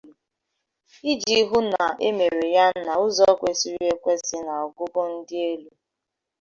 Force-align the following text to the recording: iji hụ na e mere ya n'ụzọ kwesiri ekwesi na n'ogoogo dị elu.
iji 1.11 1.37
hụ 1.49 1.59
na 1.71 1.85
e 2.07 2.09
mere 2.17 2.45
ya 2.55 2.65
n'ụzọ 2.85 3.27
kwesiri 3.39 3.85
ekwesi 3.93 4.37
na 4.47 4.55
n'ogoogo 4.59 5.01
dị 5.27 5.37
elu. 5.49 5.71